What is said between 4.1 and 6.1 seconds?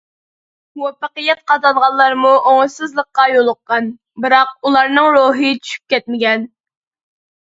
بىراق ئۇلارنىڭ روھى چۈشۈپ